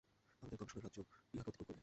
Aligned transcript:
আমাদের 0.43 0.57
গবেষণার 0.57 0.83
রাজ্য 0.85 0.99
ইহাকে 1.33 1.49
অতিক্রম 1.49 1.65
করিয়া। 1.67 1.79